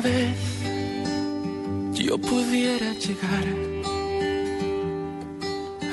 [0.00, 0.36] vez
[1.92, 3.44] yo pudiera llegar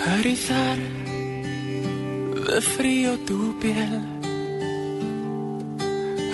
[0.05, 0.77] a erizar
[2.47, 4.01] de frío tu piel,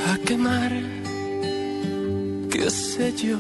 [0.08, 0.72] a quemar,
[2.52, 3.38] qué sé yo,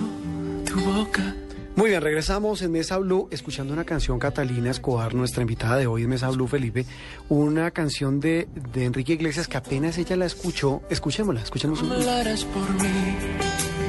[0.66, 1.36] tu boca.
[1.76, 6.04] Muy bien, regresamos en Mesa Blue escuchando una canción Catalina Escobar, nuestra invitada de hoy
[6.04, 6.86] en Mesa Blue, Felipe.
[7.30, 10.82] Una canción de, de Enrique Iglesias que apenas ella la escuchó.
[10.90, 11.92] Escuchémosla, escuchemos un.
[11.92, 13.83] Hablarás por mí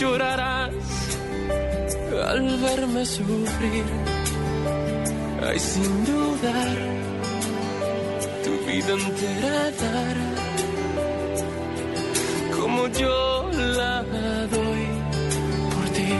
[0.00, 0.74] llorarás
[2.28, 3.84] al verme sufrir.
[5.42, 6.76] Ay, sin dudar,
[8.44, 10.16] tu vida entera dar
[12.60, 14.02] como yo la
[14.50, 14.86] doy
[15.74, 16.12] por ti.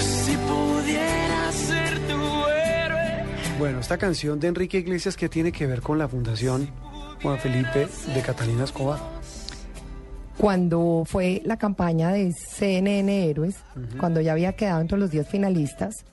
[0.00, 3.24] Si pudiera ser tu héroe.
[3.58, 6.68] Bueno, esta canción de Enrique Iglesias que tiene que ver con la fundación
[7.22, 9.21] Juan Felipe de Catalina Escobar.
[10.38, 13.56] Cuando fue la campaña de CNN Héroes,
[13.98, 16.04] cuando ya había quedado entre los 10 finalistas,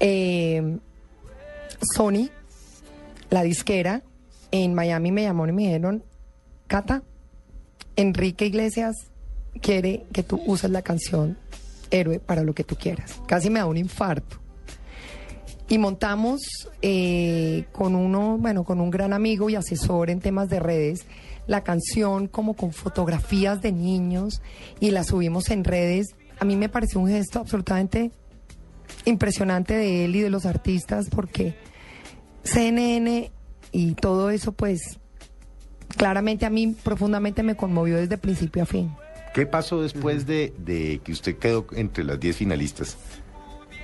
[0.00, 0.78] eh,
[1.94, 2.30] Sony,
[3.30, 4.02] la disquera,
[4.50, 6.04] en Miami me llamaron y me dijeron,
[6.66, 7.02] Cata,
[7.96, 8.94] Enrique Iglesias
[9.60, 11.38] quiere que tú uses la canción
[11.90, 13.20] Héroe para lo que tú quieras.
[13.26, 14.43] Casi me da un infarto.
[15.68, 20.60] Y montamos eh, con uno, bueno, con un gran amigo y asesor en temas de
[20.60, 21.06] redes,
[21.46, 24.42] la canción como con fotografías de niños
[24.80, 26.14] y la subimos en redes.
[26.38, 28.10] A mí me pareció un gesto absolutamente
[29.06, 31.54] impresionante de él y de los artistas porque
[32.42, 33.30] CNN
[33.72, 34.98] y todo eso pues
[35.96, 38.90] claramente a mí profundamente me conmovió desde principio a fin.
[39.34, 42.96] ¿Qué pasó después de, de que usted quedó entre las 10 finalistas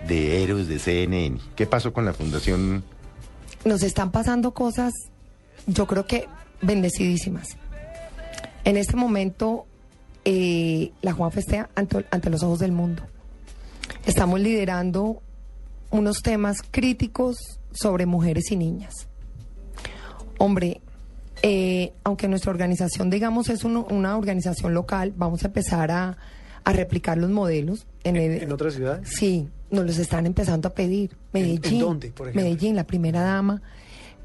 [0.06, 1.38] de héroes de CNN?
[1.56, 2.82] ¿Qué pasó con la fundación?
[3.62, 4.92] nos están pasando cosas,
[5.66, 6.26] yo creo que
[6.62, 7.46] bendecidísimas.
[8.64, 9.66] En este momento,
[10.24, 13.02] eh, la Juan Festea ante, ante los ojos del mundo.
[14.06, 15.20] Estamos liderando
[15.90, 17.36] unos temas críticos
[17.72, 18.94] sobre mujeres y niñas.
[20.38, 20.80] Hombre,
[21.42, 26.16] eh, aunque nuestra organización, digamos, es una organización local, vamos a empezar a,
[26.64, 27.86] a replicar los modelos.
[28.04, 29.06] En, el- ¿En otras ciudades?
[29.18, 31.16] Sí, nos los están empezando a pedir.
[31.32, 31.74] Medellín.
[31.74, 32.42] en dónde, por ejemplo?
[32.48, 33.62] Medellín, la primera dama.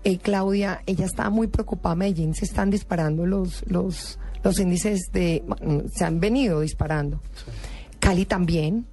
[0.03, 1.95] eh, Claudia, ella está muy preocupada.
[1.95, 5.43] Medellín se están disparando los, los, los índices de.
[5.93, 7.21] Se han venido disparando.
[7.99, 8.85] Cali también.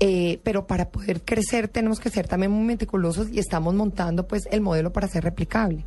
[0.00, 4.44] eh, pero para poder crecer tenemos que ser también muy meticulosos y estamos montando pues
[4.50, 5.84] el modelo para ser replicable.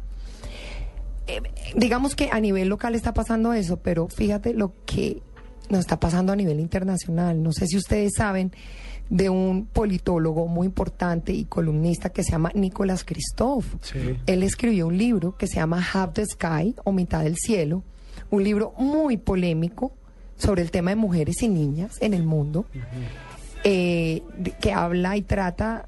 [1.25, 1.41] Eh,
[1.75, 5.21] digamos que a nivel local está pasando eso, pero fíjate lo que
[5.69, 7.41] nos está pasando a nivel internacional.
[7.41, 8.51] No sé si ustedes saben
[9.09, 13.65] de un politólogo muy importante y columnista que se llama Nicolás Christoph.
[13.81, 14.17] Sí.
[14.25, 17.83] Él escribió un libro que se llama Half the Sky o Mitad del Cielo,
[18.31, 19.91] un libro muy polémico
[20.37, 22.65] sobre el tema de mujeres y niñas en el mundo.
[23.63, 24.21] eh,
[24.59, 25.87] que habla y trata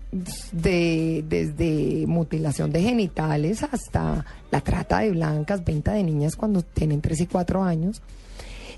[0.54, 7.02] de desde mutilación de genitales hasta la trata de blancas, venta de niñas cuando tienen
[7.02, 8.02] 3 y 4 años.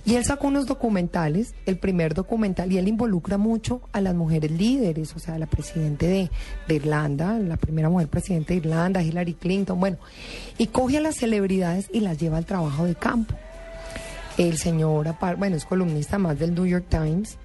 [0.06, 4.52] Y él sacó unos documentales, el primer documental, y él involucra mucho a las mujeres
[4.52, 6.08] líderes, o sea, la presidente
[6.68, 9.98] de, Irlanda, la primera mujer presidente de Irlanda, Hillary Clinton, bueno,
[10.58, 13.36] y coge a las celebridades y las lleva al trabajo de campo.
[14.38, 17.38] El señor, bueno, es columnista más del New York Times,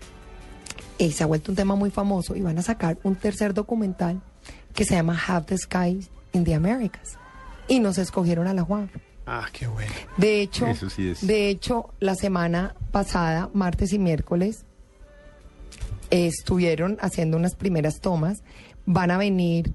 [0.99, 4.21] y se ha vuelto un tema muy famoso, y van a sacar un tercer documental
[4.73, 7.19] que se llama Half the Skies in the Americas.
[7.69, 8.91] Y nos escogieron a la Juan.
[9.27, 9.93] Ah, qué bueno.
[10.17, 11.27] De hecho, Eso sí es.
[11.27, 14.65] de hecho, la semana pasada, martes y miércoles,
[16.11, 18.43] eh, estuvieron haciendo unas primeras tomas.
[18.85, 19.73] Van a venir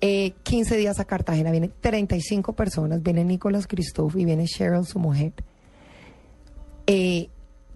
[0.00, 1.50] eh, 15 días a Cartagena.
[1.50, 3.02] Vienen 35 personas.
[3.02, 5.32] Viene Nicolás Christoph y viene Cheryl, su mujer.
[6.86, 7.28] Eh,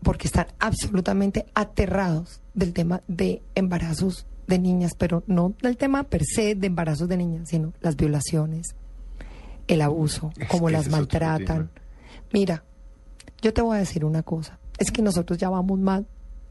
[0.02, 6.22] porque están absolutamente aterrados del tema de embarazos de niñas, pero no del tema per
[6.24, 8.74] se de embarazos de niñas, sino las violaciones,
[9.68, 11.70] el abuso, Es cómo que las maltratan.
[12.32, 12.64] Mira,
[13.42, 16.02] yo te voy a decir una cosa, es que nosotros ya vamos más,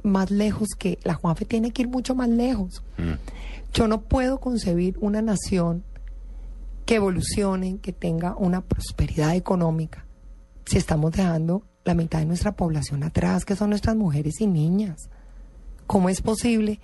[0.04, 2.84] más lejos que la Juanfe tiene que ir mucho más lejos.
[2.98, 3.14] Mm.
[3.74, 5.84] Yo no puedo concebir una nación
[6.86, 10.06] que evolucione, que tenga una prosperidad económica,
[10.66, 15.10] si estamos dejando la mitad de nuestra población atrás, que son nuestras mujeres y niñas.
[15.88, 16.80] ¿Cómo es posible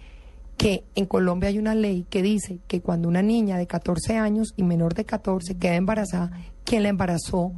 [0.60, 4.54] que en Colombia hay una ley que dice que cuando una niña de 14 años
[4.58, 6.32] y menor de 14 queda embarazada,
[6.66, 7.54] quien la embarazó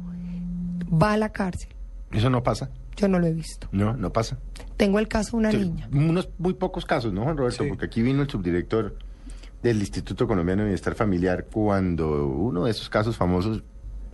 [0.90, 1.68] va a la cárcel?
[2.12, 2.70] ¿Eso no pasa?
[2.96, 3.68] Yo no lo he visto.
[3.72, 4.38] No, no pasa.
[4.76, 5.88] Tengo el caso de una Sí, niña.
[5.92, 7.64] Unos muy pocos casos, ¿no, Juan Roberto?
[7.64, 7.68] Sí.
[7.68, 8.96] Porque aquí vino el subdirector
[9.64, 13.62] del Instituto Colombiano de Bienestar Familiar cuando uno de esos casos famosos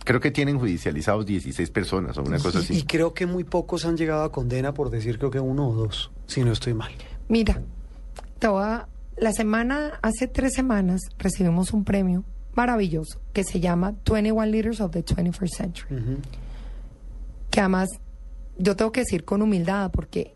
[0.05, 2.73] Creo que tienen judicializados 16 personas o una cosa así.
[2.79, 5.73] y creo que muy pocos han llegado a condena por decir creo que uno o
[5.75, 6.89] dos, si no estoy mal.
[7.27, 7.61] Mira,
[8.39, 8.87] te voy a-
[9.17, 12.23] la semana, hace tres semanas recibimos un premio
[12.55, 16.17] maravilloso que se llama 21 Leaders of the 21st Century.
[17.49, 17.89] Que además,
[18.57, 20.35] yo tengo que decir con humildad, porque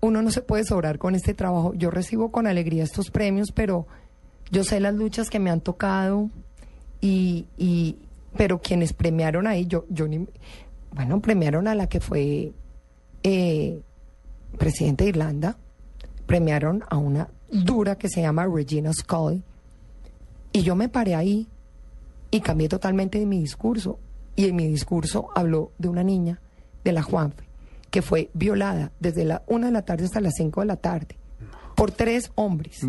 [0.00, 1.72] uno no se puede sobrar con este trabajo.
[1.74, 3.86] Yo recibo con alegría estos premios, pero
[4.50, 6.28] yo sé las luchas que me han tocado
[7.00, 7.96] y, y
[8.36, 10.26] pero quienes premiaron ahí, yo, yo ni,
[10.94, 12.52] bueno, premiaron a la que fue
[13.22, 13.80] eh,
[14.58, 15.56] presidente de Irlanda,
[16.32, 19.42] premiaron a una dura que se llama Regina Scully,
[20.50, 21.46] y yo me paré ahí
[22.30, 23.98] y cambié totalmente de mi discurso.
[24.34, 26.40] Y en mi discurso habló de una niña
[26.84, 27.44] de la Juanfe
[27.90, 31.18] que fue violada desde la una de la tarde hasta las 5 de la tarde
[31.76, 32.80] por tres hombres.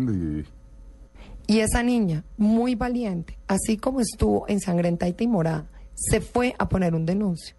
[1.46, 6.94] Y esa niña, muy valiente, así como estuvo ensangrentadita y morada, se fue a poner
[6.94, 7.54] un denuncio.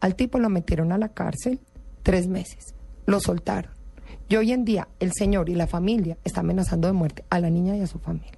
[0.00, 1.58] Al tipo lo metieron a la cárcel
[2.04, 2.76] tres meses.
[3.04, 3.73] Lo soltaron.
[4.28, 7.50] Y hoy en día el señor y la familia están amenazando de muerte a la
[7.50, 8.32] niña y a su familia.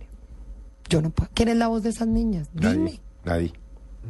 [0.88, 1.30] Yo no puedo.
[1.34, 2.48] ¿Quién es la voz de esas niñas?
[2.52, 2.76] Dime.
[2.76, 3.00] Nadie.
[3.24, 3.52] Nadie.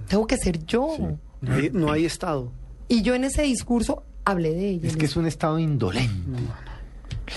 [0.09, 0.95] Tengo que ser yo.
[0.97, 1.03] Sí.
[1.41, 2.51] No hay, no hay Estado.
[2.89, 4.89] Y yo en ese discurso hablé de ella.
[4.89, 6.13] Es que es un estado indolente.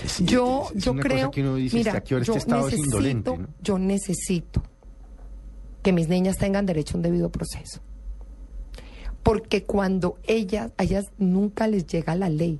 [0.06, 2.34] Sí, yo, es yo una creo, cosa que uno dice, mira, ¿hasta qué hora yo
[2.34, 3.38] este estado es necesito, indolente?
[3.38, 3.48] ¿no?
[3.64, 4.64] yo necesito
[5.82, 7.82] que mis niñas tengan derecho a un debido proceso.
[9.24, 12.60] Porque cuando ellas, a ellas nunca les llega la ley.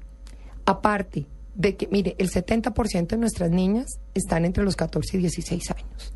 [0.66, 1.28] Aparte
[1.60, 6.14] de que, mire, el 70% de nuestras niñas están entre los 14 y 16 años.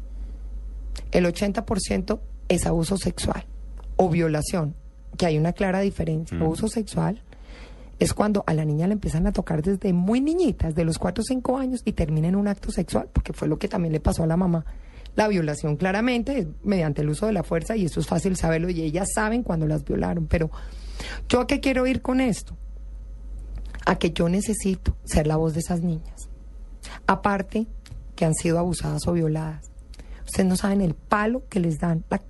[1.12, 3.46] El 80% es abuso sexual
[3.98, 4.74] o violación,
[5.18, 6.38] que hay una clara diferencia.
[6.38, 6.44] Mm.
[6.44, 7.22] Abuso sexual
[8.00, 11.22] es cuando a la niña le empiezan a tocar desde muy niñitas, de los 4
[11.22, 14.00] o 5 años, y termina en un acto sexual, porque fue lo que también le
[14.00, 14.66] pasó a la mamá.
[15.18, 18.70] La violación claramente es mediante el uso de la fuerza, y eso es fácil saberlo,
[18.70, 20.26] y ellas saben cuando las violaron.
[20.28, 20.50] Pero
[21.28, 22.56] yo a qué quiero ir con esto?
[23.86, 26.30] A que yo necesito ser la voz de esas niñas.
[27.08, 27.68] Aparte
[28.16, 29.72] que han sido abusadas o violadas.
[30.26, 32.22] Ustedes no saben el palo que les dan, la-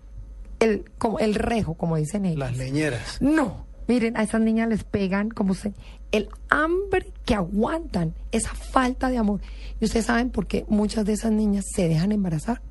[0.59, 2.39] el, como, el rejo, como dicen ellos.
[2.39, 3.21] Las leñeras.
[3.21, 5.73] No, miren, a esas niñas les pegan como se
[6.11, 9.41] el hambre que aguantan, esa falta de amor.
[9.81, 12.61] Y ustedes saben por qué muchas de esas niñas se dejan embarazar.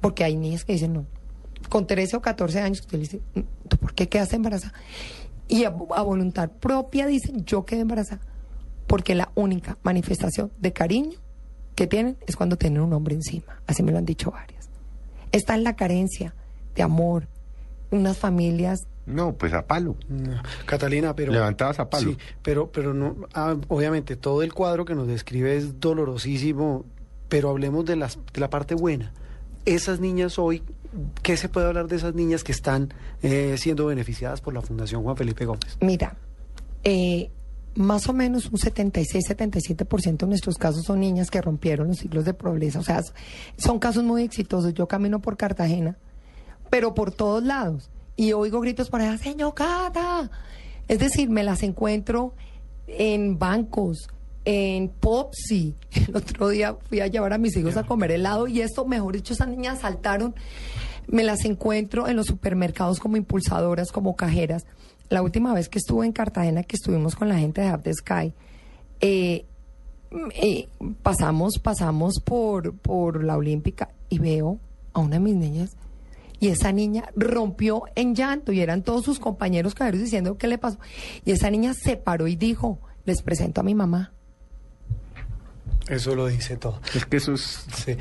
[0.00, 1.06] Porque hay niñas que dicen, no,
[1.68, 4.72] con 13 o 14 años, usted le dice, "Mm, ¿tú por qué quedaste embarazada?
[5.48, 8.20] Y a, a voluntad propia dicen, yo quedé embarazada.
[8.86, 11.18] Porque la única manifestación de cariño
[11.74, 13.60] que tienen es cuando tienen un hombre encima.
[13.66, 14.68] Así me lo han dicho varias.
[15.30, 16.34] Está en la carencia
[16.74, 17.28] de amor,
[17.90, 19.96] unas familias No, pues a palo.
[20.08, 21.32] No, Catalina, pero...
[21.32, 22.10] Levantadas a palo.
[22.10, 26.84] Sí, pero, pero no, ah, obviamente todo el cuadro que nos describe es dolorosísimo,
[27.28, 29.12] pero hablemos de, las, de la parte buena.
[29.68, 30.62] Esas niñas hoy,
[31.22, 35.02] ¿qué se puede hablar de esas niñas que están eh, siendo beneficiadas por la Fundación
[35.02, 35.76] Juan Felipe Gómez?
[35.82, 36.16] Mira,
[36.84, 37.30] eh,
[37.74, 42.32] más o menos un 76-77% de nuestros casos son niñas que rompieron los ciclos de
[42.32, 42.78] pobreza.
[42.78, 43.02] O sea,
[43.58, 44.72] son casos muy exitosos.
[44.72, 45.98] Yo camino por Cartagena,
[46.70, 47.90] pero por todos lados.
[48.16, 50.30] Y oigo gritos por allá, señor Cata.
[50.88, 52.32] Es decir, me las encuentro
[52.86, 54.08] en bancos,
[54.50, 55.74] en Popsi.
[56.08, 59.14] El otro día fui a llevar a mis hijos a comer helado y esto, mejor
[59.14, 60.34] dicho, esas niñas saltaron.
[61.06, 64.64] Me las encuentro en los supermercados como impulsadoras, como cajeras.
[65.10, 67.92] La última vez que estuve en Cartagena, que estuvimos con la gente de Up the
[67.92, 68.32] Sky,
[69.00, 69.44] eh,
[70.34, 70.68] eh,
[71.02, 74.58] pasamos, pasamos por, por la Olímpica y veo
[74.94, 75.76] a una de mis niñas
[76.40, 80.56] y esa niña rompió en llanto y eran todos sus compañeros cajeros diciendo qué le
[80.56, 80.78] pasó.
[81.26, 84.12] Y esa niña se paró y dijo, les presento a mi mamá.
[85.88, 86.80] Eso lo dice todo.
[86.94, 87.64] Es que eso es...
[87.74, 87.96] Sí.